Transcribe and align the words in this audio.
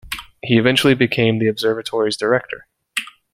He 0.41 0.57
eventually 0.57 0.95
became 0.95 1.37
the 1.37 1.47
observatory's 1.47 2.17
director. 2.17 2.65